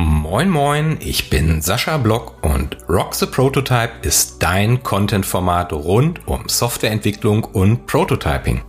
[0.00, 6.48] Moin moin, ich bin Sascha Block und Rock the Prototype ist dein Content-Format rund um
[6.48, 8.62] Softwareentwicklung und Prototyping.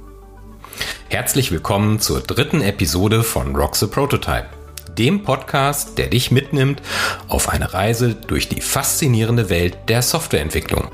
[1.07, 4.47] Herzlich willkommen zur dritten Episode von Rock the Prototype,
[4.97, 6.81] dem Podcast, der dich mitnimmt
[7.27, 10.89] auf eine Reise durch die faszinierende Welt der Softwareentwicklung.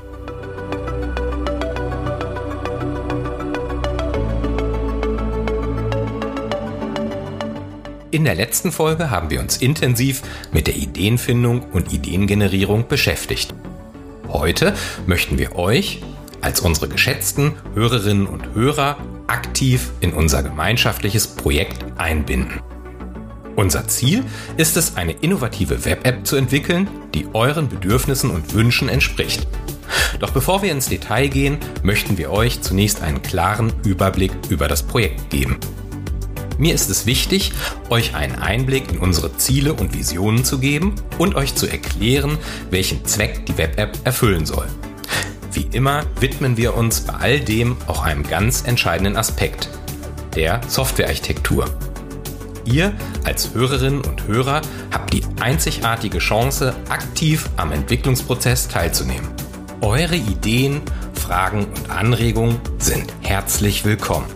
[8.16, 13.52] In der letzten Folge haben wir uns intensiv mit der Ideenfindung und Ideengenerierung beschäftigt.
[14.30, 14.72] Heute
[15.06, 16.00] möchten wir euch
[16.40, 22.62] als unsere geschätzten Hörerinnen und Hörer aktiv in unser gemeinschaftliches Projekt einbinden.
[23.54, 24.24] Unser Ziel
[24.56, 29.46] ist es, eine innovative Web-App zu entwickeln, die euren Bedürfnissen und Wünschen entspricht.
[30.20, 34.82] Doch bevor wir ins Detail gehen, möchten wir euch zunächst einen klaren Überblick über das
[34.82, 35.58] Projekt geben.
[36.58, 37.52] Mir ist es wichtig,
[37.90, 42.38] euch einen Einblick in unsere Ziele und Visionen zu geben und euch zu erklären,
[42.70, 44.66] welchen Zweck die Web-App erfüllen soll.
[45.52, 49.68] Wie immer widmen wir uns bei all dem auch einem ganz entscheidenden Aspekt,
[50.34, 51.66] der Softwarearchitektur.
[52.64, 52.92] Ihr
[53.24, 54.60] als Hörerinnen und Hörer
[54.92, 59.28] habt die einzigartige Chance, aktiv am Entwicklungsprozess teilzunehmen.
[59.82, 60.80] Eure Ideen,
[61.14, 64.35] Fragen und Anregungen sind herzlich willkommen.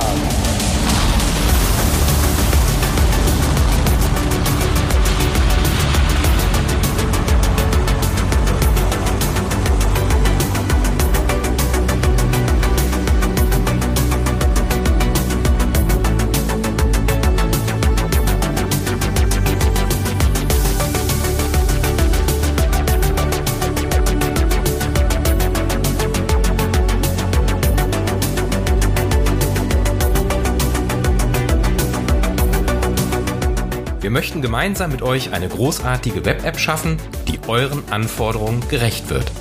[34.11, 36.97] Wir möchten gemeinsam mit euch eine großartige Web-App schaffen,
[37.29, 39.31] die euren Anforderungen gerecht wird.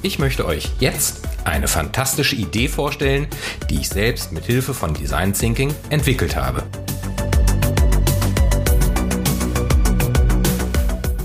[0.00, 3.26] Ich möchte euch jetzt eine fantastische Idee vorstellen,
[3.68, 6.62] die ich selbst mit Hilfe von Design Thinking entwickelt habe.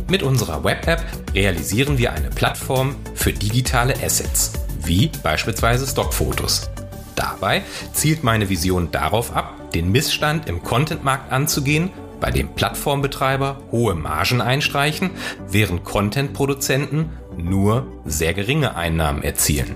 [0.09, 4.51] Mit unserer Web-App realisieren wir eine Plattform für digitale Assets,
[4.83, 6.69] wie beispielsweise Stockfotos.
[7.15, 7.63] Dabei
[7.93, 14.39] zielt meine Vision darauf ab, den Missstand im Contentmarkt anzugehen bei dem Plattformbetreiber hohe Margen
[14.39, 15.09] einstreichen,
[15.49, 19.75] während Content-Produzenten nur sehr geringe Einnahmen erzielen.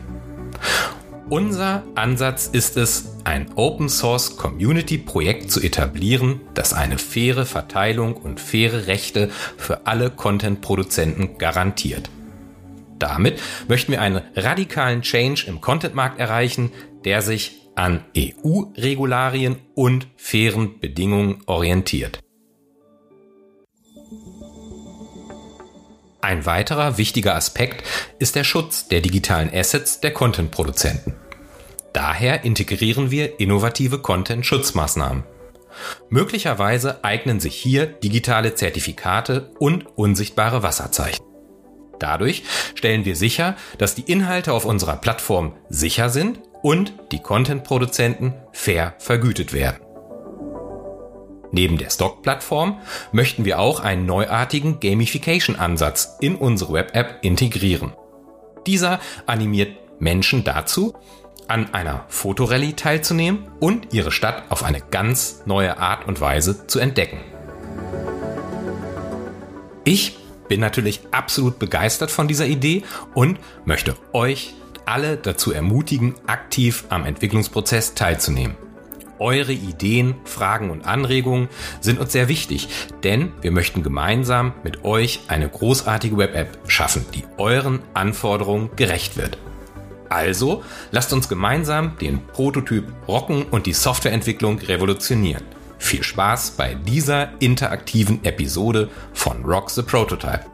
[1.28, 8.14] Unser Ansatz ist es, ein Open Source Community Projekt zu etablieren, das eine faire Verteilung
[8.16, 12.12] und faire Rechte für alle Content-Produzenten garantiert.
[13.00, 16.72] Damit möchten wir einen radikalen Change im Contentmarkt erreichen,
[17.04, 22.20] der sich an EU-Regularien und fairen Bedingungen orientiert.
[26.26, 27.84] Ein weiterer wichtiger Aspekt
[28.18, 31.14] ist der Schutz der digitalen Assets der Content-Produzenten.
[31.94, 35.24] Daher integrieren wir innovative Content-Schutzmaßnahmen.
[36.10, 41.24] Möglicherweise eignen sich hier digitale Zertifikate und unsichtbare Wasserzeichen.
[42.00, 42.42] Dadurch
[42.74, 48.96] stellen wir sicher, dass die Inhalte auf unserer Plattform sicher sind und die Content-Produzenten fair
[48.98, 49.85] vergütet werden.
[51.52, 52.80] Neben der Stock-Plattform
[53.12, 57.94] möchten wir auch einen neuartigen Gamification-Ansatz in unsere Web-App integrieren.
[58.68, 60.96] Dieser animiert Menschen dazu,
[61.48, 66.80] an einer Fotorallye teilzunehmen und ihre Stadt auf eine ganz neue Art und Weise zu
[66.80, 67.20] entdecken.
[69.84, 72.84] Ich bin natürlich absolut begeistert von dieser Idee
[73.14, 74.56] und möchte euch
[74.86, 78.56] alle dazu ermutigen, aktiv am Entwicklungsprozess teilzunehmen.
[79.20, 81.48] Eure Ideen, Fragen und Anregungen
[81.80, 82.68] sind uns sehr wichtig,
[83.04, 89.38] denn wir möchten gemeinsam mit euch eine großartige Web-App schaffen, die euren Anforderungen gerecht wird.
[90.10, 95.44] Also lasst uns gemeinsam den Prototyp rocken und die Softwareentwicklung revolutionieren.
[95.78, 100.46] Viel Spaß bei dieser interaktiven Episode von Rock the Prototype.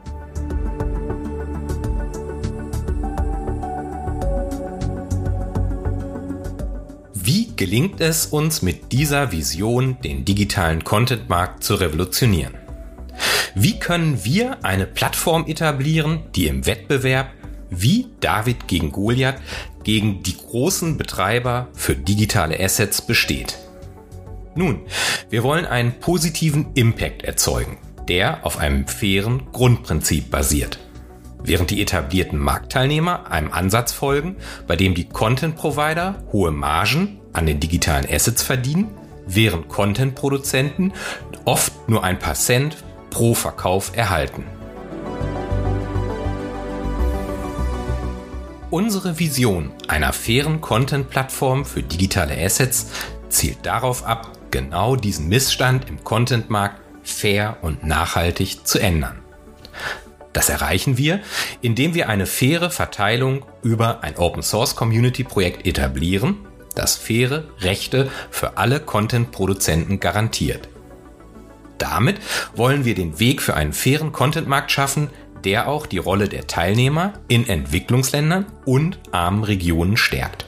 [7.61, 12.55] Gelingt es uns mit dieser Vision, den digitalen Contentmarkt zu revolutionieren?
[13.53, 17.29] Wie können wir eine Plattform etablieren, die im Wettbewerb
[17.69, 19.39] wie David gegen Goliath
[19.83, 23.59] gegen die großen Betreiber für digitale Assets besteht?
[24.55, 24.79] Nun,
[25.29, 30.79] wir wollen einen positiven Impact erzeugen, der auf einem fairen Grundprinzip basiert.
[31.43, 37.59] Während die etablierten Marktteilnehmer einem Ansatz folgen, bei dem die Content-Provider hohe Margen an den
[37.59, 38.89] digitalen Assets verdienen,
[39.25, 40.93] während Content-Produzenten
[41.45, 42.77] oft nur ein paar Cent
[43.09, 44.45] pro Verkauf erhalten.
[48.69, 52.87] Unsere Vision einer fairen Content-Plattform für digitale Assets
[53.27, 59.19] zielt darauf ab, genau diesen Missstand im Content-Markt fair und nachhaltig zu ändern.
[60.33, 61.19] Das erreichen wir,
[61.61, 66.37] indem wir eine faire Verteilung über ein Open Source Community Projekt etablieren,
[66.75, 70.69] das faire Rechte für alle Content-Produzenten garantiert.
[71.77, 72.19] Damit
[72.55, 75.09] wollen wir den Weg für einen fairen Content-Markt schaffen,
[75.43, 80.45] der auch die Rolle der Teilnehmer in Entwicklungsländern und armen Regionen stärkt.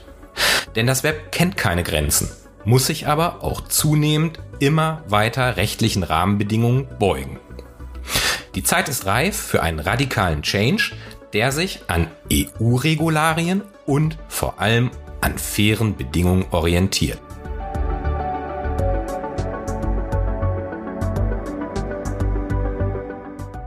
[0.76, 2.30] Denn das Web kennt keine Grenzen,
[2.66, 7.40] muss sich aber auch zunehmend immer weiter rechtlichen Rahmenbedingungen beugen.
[8.56, 10.92] Die Zeit ist reif für einen radikalen Change,
[11.34, 14.92] der sich an EU-Regularien und vor allem
[15.24, 17.20] an fairen Bedingungen orientiert.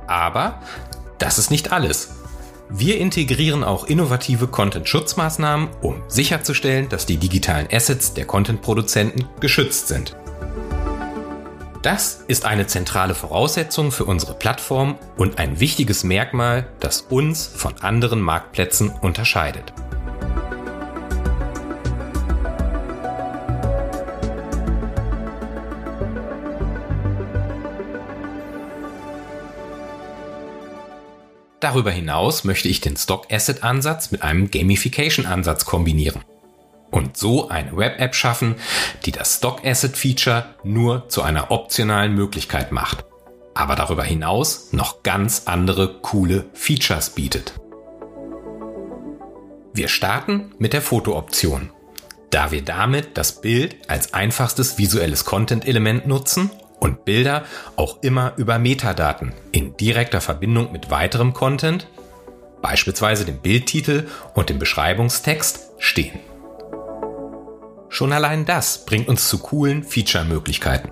[0.06, 0.60] Aber
[1.18, 2.10] das ist nicht alles.
[2.68, 10.16] Wir integrieren auch innovative Content-Schutzmaßnahmen, um sicherzustellen, dass die digitalen Assets der Content-Produzenten geschützt sind.
[11.82, 17.74] Das ist eine zentrale Voraussetzung für unsere Plattform und ein wichtiges Merkmal, das uns von
[17.80, 19.72] anderen Marktplätzen unterscheidet.
[31.66, 36.22] Darüber hinaus möchte ich den Stock Asset Ansatz mit einem Gamification Ansatz kombinieren
[36.92, 38.54] und so eine Web-App schaffen,
[39.04, 43.04] die das Stock Asset Feature nur zu einer optionalen Möglichkeit macht,
[43.54, 47.54] aber darüber hinaus noch ganz andere coole Features bietet.
[49.74, 51.70] Wir starten mit der Foto-Option,
[52.30, 56.48] da wir damit das Bild als einfachstes visuelles Content-Element nutzen
[56.80, 57.44] und Bilder
[57.76, 61.88] auch immer über Metadaten in direkter Verbindung mit weiterem Content,
[62.62, 66.18] beispielsweise dem Bildtitel und dem Beschreibungstext, stehen.
[67.88, 70.90] Schon allein das bringt uns zu coolen Feature-Möglichkeiten.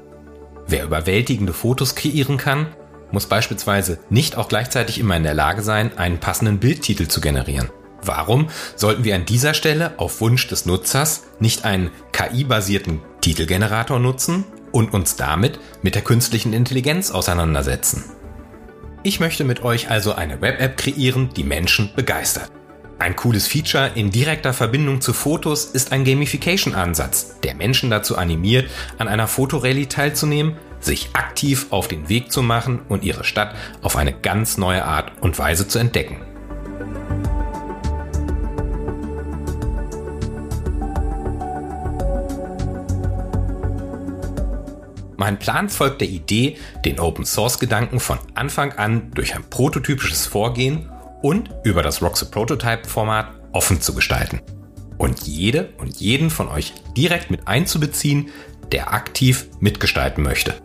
[0.67, 2.69] Wer überwältigende Fotos kreieren kann,
[3.11, 7.71] muss beispielsweise nicht auch gleichzeitig immer in der Lage sein, einen passenden Bildtitel zu generieren.
[8.03, 14.45] Warum sollten wir an dieser Stelle auf Wunsch des Nutzers nicht einen KI-basierten Titelgenerator nutzen
[14.75, 18.05] und uns damit mit der künstlichen Intelligenz auseinandersetzen?
[19.05, 22.51] Ich möchte mit euch also eine Web-App kreieren, die Menschen begeistert.
[22.99, 28.71] Ein cooles Feature in direkter Verbindung zu Fotos ist ein Gamification-Ansatz, der Menschen dazu animiert,
[28.99, 33.97] an einer Fotorallye teilzunehmen, sich aktiv auf den Weg zu machen und ihre Stadt auf
[33.97, 36.17] eine ganz neue Art und Weise zu entdecken.
[45.25, 50.27] Mein Plan folgt der Idee, den Open Source Gedanken von Anfang an durch ein prototypisches
[50.27, 50.91] Vorgehen
[51.23, 54.43] und über das Roxy Prototype Format offen zu gestalten.
[54.99, 58.29] Und jede und jeden von euch direkt mit einzubeziehen,
[58.71, 60.57] der aktiv mitgestalten möchte.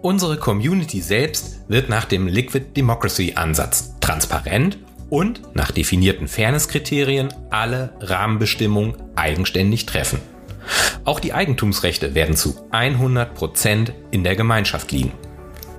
[0.00, 4.78] Unsere Community selbst wird nach dem Liquid Democracy Ansatz transparent
[5.10, 10.20] und nach definierten Fairness-Kriterien alle Rahmenbestimmungen eigenständig treffen.
[11.04, 15.12] Auch die Eigentumsrechte werden zu 100 Prozent in der Gemeinschaft liegen.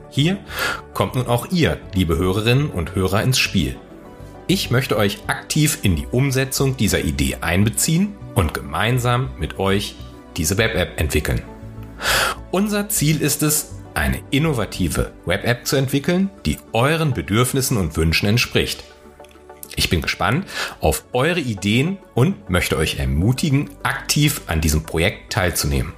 [0.10, 0.38] Hier
[0.94, 3.76] kommt nun auch ihr, liebe Hörerinnen und Hörer, ins Spiel.
[4.48, 9.96] Ich möchte euch aktiv in die Umsetzung dieser Idee einbeziehen und gemeinsam mit euch
[10.38, 11.42] diese Web-App entwickeln.
[12.52, 18.84] Unser Ziel ist es, eine innovative Web-App zu entwickeln, die euren Bedürfnissen und Wünschen entspricht.
[19.76, 20.48] Ich bin gespannt
[20.80, 25.94] auf eure Ideen und möchte euch ermutigen, aktiv an diesem Projekt teilzunehmen.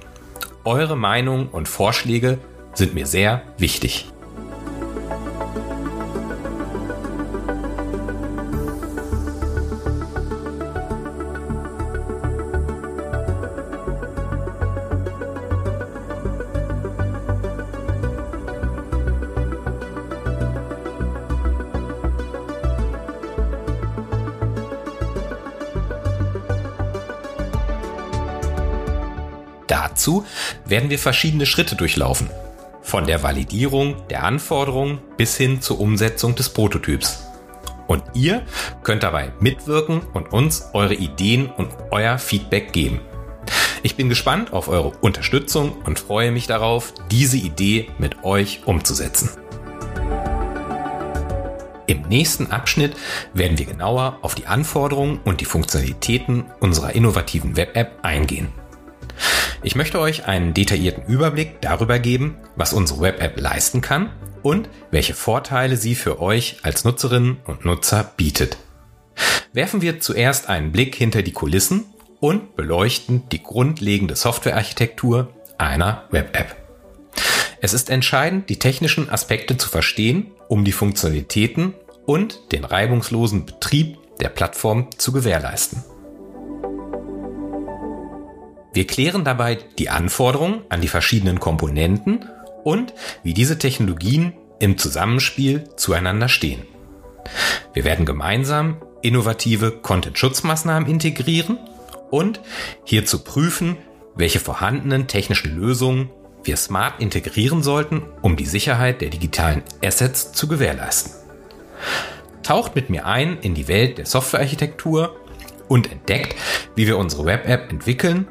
[0.64, 2.38] Eure Meinungen und Vorschläge
[2.74, 4.06] sind mir sehr wichtig.
[30.08, 30.24] Dazu
[30.64, 32.30] werden wir verschiedene Schritte durchlaufen.
[32.80, 37.26] Von der Validierung der Anforderungen bis hin zur Umsetzung des Prototyps.
[37.88, 38.42] Und ihr
[38.82, 43.00] könnt dabei mitwirken und uns eure Ideen und euer Feedback geben.
[43.82, 49.28] Ich bin gespannt auf eure Unterstützung und freue mich darauf, diese Idee mit euch umzusetzen.
[51.86, 52.96] Im nächsten Abschnitt
[53.34, 58.48] werden wir genauer auf die Anforderungen und die Funktionalitäten unserer innovativen Web-App eingehen.
[59.62, 64.10] Ich möchte euch einen detaillierten Überblick darüber geben, was unsere Web-App leisten kann
[64.42, 68.56] und welche Vorteile sie für euch als Nutzerinnen und Nutzer bietet.
[69.52, 71.86] Werfen wir zuerst einen Blick hinter die Kulissen
[72.20, 76.56] und beleuchten die grundlegende Softwarearchitektur einer Web-App.
[77.60, 81.74] Es ist entscheidend, die technischen Aspekte zu verstehen, um die Funktionalitäten
[82.06, 85.82] und den reibungslosen Betrieb der Plattform zu gewährleisten.
[88.72, 92.28] Wir klären dabei die Anforderungen an die verschiedenen Komponenten
[92.64, 96.62] und wie diese Technologien im Zusammenspiel zueinander stehen.
[97.72, 101.58] Wir werden gemeinsam innovative Content-Schutzmaßnahmen integrieren
[102.10, 102.40] und
[102.84, 103.76] hierzu prüfen,
[104.14, 106.10] welche vorhandenen technischen Lösungen
[106.42, 111.12] wir smart integrieren sollten, um die Sicherheit der digitalen Assets zu gewährleisten.
[112.42, 115.16] Taucht mit mir ein in die Welt der Softwarearchitektur
[115.68, 116.34] und entdeckt,
[116.74, 118.26] wie wir unsere Web-App entwickeln,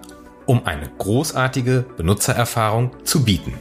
[0.48, 3.54] um eine großartige Benutzererfahrung zu bieten.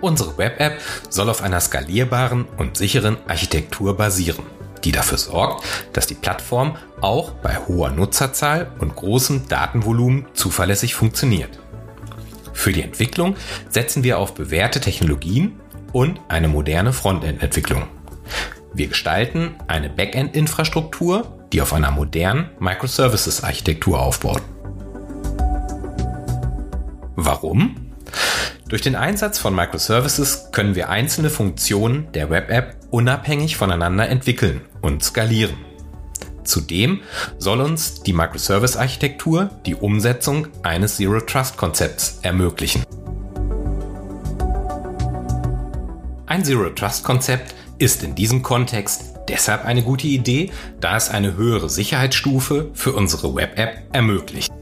[0.00, 4.44] Unsere Web-App soll auf einer skalierbaren und sicheren Architektur basieren,
[4.84, 11.58] die dafür sorgt, dass die Plattform auch bei hoher Nutzerzahl und großem Datenvolumen zuverlässig funktioniert.
[12.52, 13.34] Für die Entwicklung
[13.68, 15.60] setzen wir auf bewährte Technologien
[15.92, 17.88] und eine moderne Frontend-Entwicklung.
[18.76, 24.42] Wir gestalten eine Backend-Infrastruktur, die auf einer modernen Microservices-Architektur aufbaut.
[27.14, 27.76] Warum?
[28.68, 35.02] Durch den Einsatz von Microservices können wir einzelne Funktionen der Web-App unabhängig voneinander entwickeln und
[35.02, 35.56] skalieren.
[36.44, 37.00] Zudem
[37.38, 42.84] soll uns die Microservice-Architektur die Umsetzung eines Zero-Trust-Konzepts ermöglichen.
[46.26, 52.70] Ein Zero-Trust-Konzept ist in diesem Kontext deshalb eine gute Idee, da es eine höhere Sicherheitsstufe
[52.74, 54.52] für unsere Web-App ermöglicht.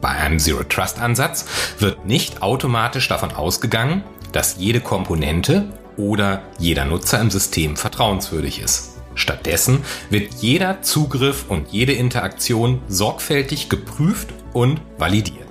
[0.00, 1.46] Bei einem Zero-Trust-Ansatz
[1.78, 9.00] wird nicht automatisch davon ausgegangen, dass jede Komponente oder jeder Nutzer im System vertrauenswürdig ist.
[9.14, 15.46] Stattdessen wird jeder Zugriff und jede Interaktion sorgfältig geprüft und validiert.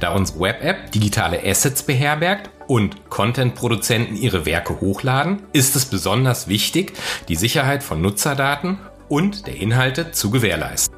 [0.00, 6.94] Da unsere Web-App digitale Assets beherbergt und Content-Produzenten ihre Werke hochladen, ist es besonders wichtig,
[7.28, 8.78] die Sicherheit von Nutzerdaten
[9.10, 10.96] und der Inhalte zu gewährleisten.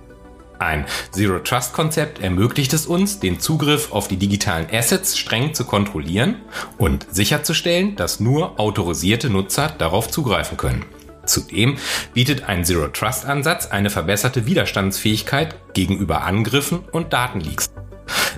[0.60, 6.36] Ein Zero-Trust-Konzept ermöglicht es uns, den Zugriff auf die digitalen Assets streng zu kontrollieren
[6.78, 10.84] und sicherzustellen, dass nur autorisierte Nutzer darauf zugreifen können.
[11.26, 11.76] Zudem
[12.12, 17.68] bietet ein Zero-Trust-Ansatz eine verbesserte Widerstandsfähigkeit gegenüber Angriffen und Datenleaks.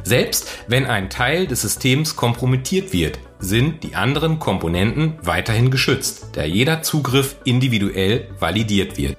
[0.04, 6.44] Selbst wenn ein Teil des Systems kompromittiert wird, sind die anderen Komponenten weiterhin geschützt, da
[6.44, 9.16] jeder Zugriff individuell validiert wird.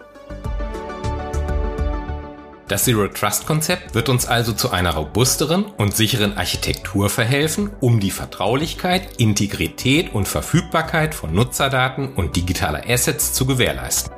[2.68, 8.02] Das Zero Trust Konzept wird uns also zu einer robusteren und sicheren Architektur verhelfen, um
[8.02, 14.17] die Vertraulichkeit, Integrität und Verfügbarkeit von Nutzerdaten und digitaler Assets zu gewährleisten.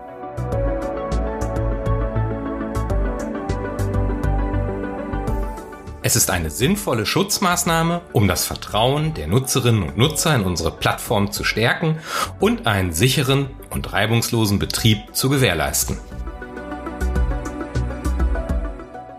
[6.09, 11.31] Es ist eine sinnvolle Schutzmaßnahme, um das Vertrauen der Nutzerinnen und Nutzer in unsere Plattform
[11.31, 11.99] zu stärken
[12.39, 15.99] und einen sicheren und reibungslosen Betrieb zu gewährleisten.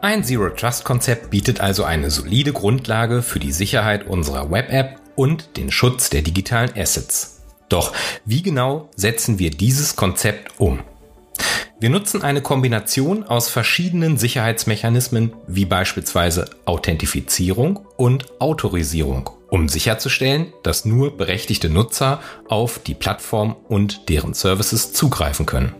[0.03, 6.11] Ein Zero-Trust-Konzept bietet also eine solide Grundlage für die Sicherheit unserer Web-App und den Schutz
[6.11, 7.41] der digitalen Assets.
[7.69, 7.93] Doch
[8.25, 10.81] wie genau setzen wir dieses Konzept um?
[11.81, 20.85] Wir nutzen eine Kombination aus verschiedenen Sicherheitsmechanismen wie beispielsweise Authentifizierung und Autorisierung, um sicherzustellen, dass
[20.85, 25.75] nur berechtigte Nutzer auf die Plattform und deren Services zugreifen können.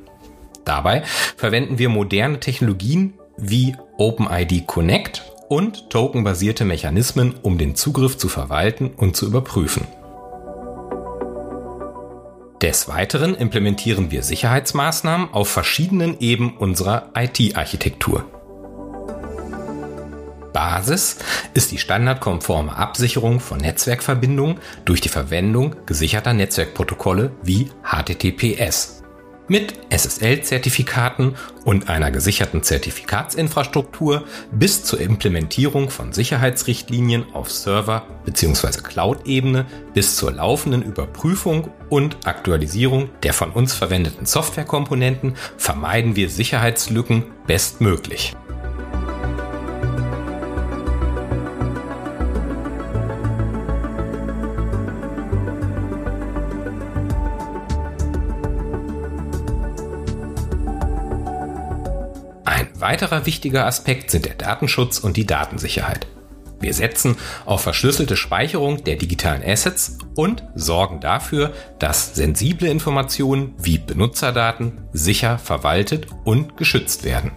[0.65, 1.03] Dabei
[1.37, 8.89] verwenden wir moderne Technologien wie OpenID Connect und tokenbasierte Mechanismen, um den Zugriff zu verwalten
[8.97, 9.87] und zu überprüfen.
[12.63, 18.27] Des Weiteren implementieren wir Sicherheitsmaßnahmen auf verschiedenen Ebenen unserer IT-Architektur.
[20.53, 21.17] Basis
[21.55, 29.00] ist die standardkonforme Absicherung von Netzwerkverbindungen durch die Verwendung gesicherter Netzwerkprotokolle wie HTTPS.
[29.51, 38.81] Mit SSL-Zertifikaten und einer gesicherten Zertifikatsinfrastruktur bis zur Implementierung von Sicherheitsrichtlinien auf Server- bzw.
[38.81, 47.25] Cloud-Ebene bis zur laufenden Überprüfung und Aktualisierung der von uns verwendeten Softwarekomponenten vermeiden wir Sicherheitslücken
[47.49, 48.37] bestmöglich.
[62.91, 66.09] Weiterer wichtiger Aspekt sind der Datenschutz und die Datensicherheit.
[66.59, 67.17] Wir setzen
[67.47, 75.39] auf verschlüsselte Speicherung der digitalen Assets und sorgen dafür, dass sensible Informationen wie Benutzerdaten sicher
[75.39, 77.31] verwaltet und geschützt werden.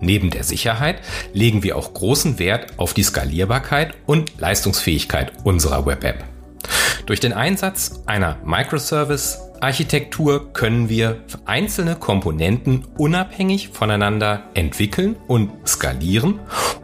[0.00, 1.00] Neben der Sicherheit
[1.32, 6.24] legen wir auch großen Wert auf die Skalierbarkeit und Leistungsfähigkeit unserer Web-App.
[7.06, 16.40] Durch den Einsatz einer Microservice Architektur können wir einzelne Komponenten unabhängig voneinander entwickeln und skalieren,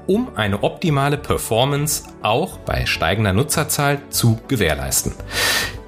[0.07, 5.12] um eine optimale Performance auch bei steigender Nutzerzahl zu gewährleisten.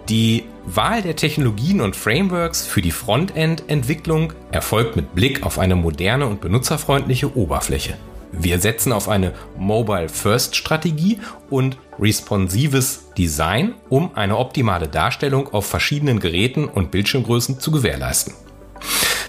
[0.09, 6.27] Die Wahl der Technologien und Frameworks für die Frontend-Entwicklung erfolgt mit Blick auf eine moderne
[6.27, 7.97] und benutzerfreundliche Oberfläche.
[8.33, 16.67] Wir setzen auf eine Mobile-First-Strategie und responsives Design, um eine optimale Darstellung auf verschiedenen Geräten
[16.67, 18.35] und Bildschirmgrößen zu gewährleisten.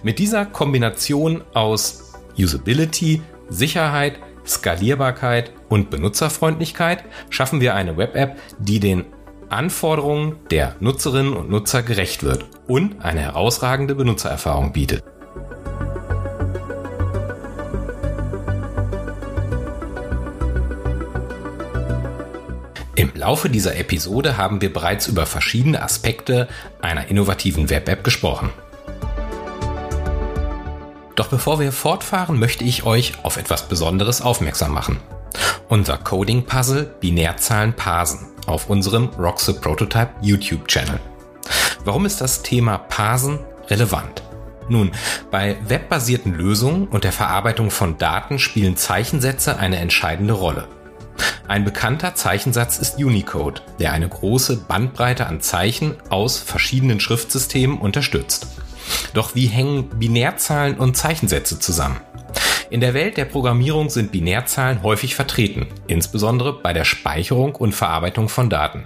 [0.04, 9.06] Mit dieser Kombination aus Usability, Sicherheit, Skalierbarkeit und Benutzerfreundlichkeit schaffen wir eine Web-App, die den
[9.50, 15.04] Anforderungen der Nutzerinnen und Nutzer gerecht wird und eine herausragende Benutzererfahrung bietet.
[22.98, 26.48] Im Laufe dieser Episode haben wir bereits über verschiedene Aspekte
[26.82, 28.50] einer innovativen Web-App gesprochen.
[31.16, 35.00] Doch bevor wir fortfahren, möchte ich euch auf etwas Besonderes aufmerksam machen.
[35.70, 41.00] Unser Coding-Puzzle Binärzahlen parsen auf unserem Roxe Prototype YouTube-Channel.
[41.86, 44.24] Warum ist das Thema Parsen relevant?
[44.70, 44.92] Nun,
[45.30, 50.68] bei webbasierten Lösungen und der Verarbeitung von Daten spielen Zeichensätze eine entscheidende Rolle.
[51.48, 58.48] Ein bekannter Zeichensatz ist Unicode, der eine große Bandbreite an Zeichen aus verschiedenen Schriftsystemen unterstützt.
[59.14, 62.02] Doch wie hängen Binärzahlen und Zeichensätze zusammen?
[62.70, 68.28] In der Welt der Programmierung sind Binärzahlen häufig vertreten, insbesondere bei der Speicherung und Verarbeitung
[68.28, 68.84] von Daten.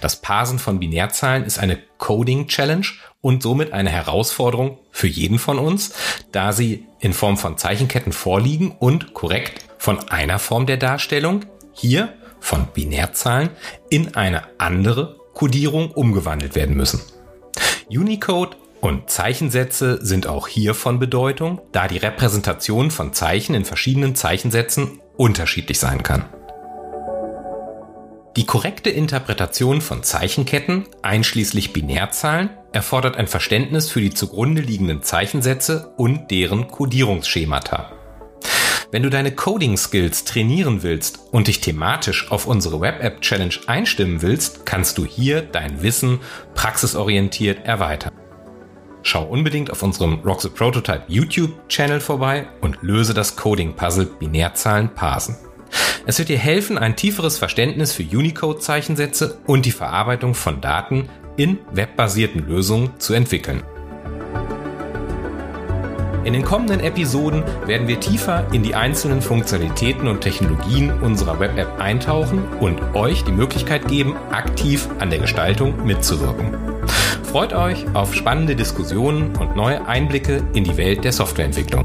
[0.00, 2.86] Das Parsen von Binärzahlen ist eine Coding-Challenge
[3.20, 5.94] und somit eine Herausforderung für jeden von uns,
[6.32, 12.12] da sie in Form von Zeichenketten vorliegen und korrekt von einer Form der Darstellung hier
[12.40, 13.50] von Binärzahlen
[13.88, 17.00] in eine andere Codierung umgewandelt werden müssen.
[17.88, 24.14] Unicode und Zeichensätze sind auch hier von Bedeutung, da die Repräsentation von Zeichen in verschiedenen
[24.14, 26.24] Zeichensätzen unterschiedlich sein kann.
[28.36, 35.92] Die korrekte Interpretation von Zeichenketten, einschließlich Binärzahlen, erfordert ein Verständnis für die zugrunde liegenden Zeichensätze
[35.98, 37.92] und deren Codierungsschemata.
[38.92, 44.98] Wenn du deine Coding-Skills trainieren willst und dich thematisch auf unsere Web-App-Challenge einstimmen willst, kannst
[44.98, 46.20] du hier dein Wissen
[46.54, 48.12] praxisorientiert erweitern.
[49.02, 55.38] Schau unbedingt auf unserem Rock the Prototype YouTube-Channel vorbei und löse das Coding-Puzzle Binärzahlen parsen.
[56.04, 61.60] Es wird dir helfen, ein tieferes Verständnis für Unicode-Zeichensätze und die Verarbeitung von Daten in
[61.72, 63.62] webbasierten Lösungen zu entwickeln.
[66.24, 71.80] In den kommenden Episoden werden wir tiefer in die einzelnen Funktionalitäten und Technologien unserer Web-App
[71.80, 76.54] eintauchen und euch die Möglichkeit geben, aktiv an der Gestaltung mitzuwirken.
[77.24, 81.84] Freut euch auf spannende Diskussionen und neue Einblicke in die Welt der Softwareentwicklung.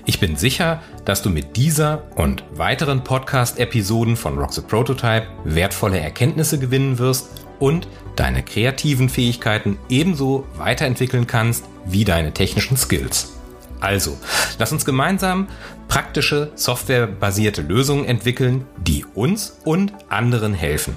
[0.04, 6.00] Ich bin sicher, dass du mit dieser und weiteren Podcast-Episoden von Rock the Prototype wertvolle
[6.00, 7.28] Erkenntnisse gewinnen wirst
[7.60, 13.33] und deine kreativen Fähigkeiten ebenso weiterentwickeln kannst wie deine technischen Skills.
[13.84, 14.16] Also,
[14.58, 15.46] lass uns gemeinsam
[15.88, 20.96] praktische, softwarebasierte Lösungen entwickeln, die uns und anderen helfen.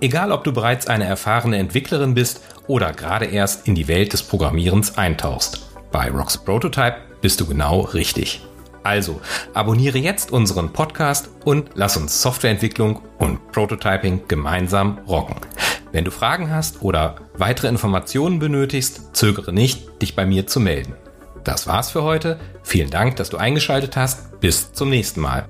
[0.00, 4.22] Egal, ob du bereits eine erfahrene Entwicklerin bist oder gerade erst in die Welt des
[4.22, 5.68] Programmierens eintauchst.
[5.92, 8.40] Bei Rocks Prototype bist du genau richtig.
[8.84, 9.20] Also,
[9.52, 15.36] abonniere jetzt unseren Podcast und lass uns Softwareentwicklung und Prototyping gemeinsam rocken.
[15.92, 20.94] Wenn du Fragen hast oder weitere Informationen benötigst, zögere nicht, dich bei mir zu melden.
[21.44, 22.40] Das war's für heute.
[22.62, 24.40] Vielen Dank, dass du eingeschaltet hast.
[24.40, 25.46] Bis zum nächsten Mal.